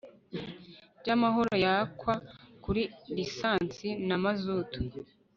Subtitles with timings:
[0.99, 2.13] by amahoro yakwa
[2.63, 2.81] kuri
[3.15, 4.79] lisansi na mazutu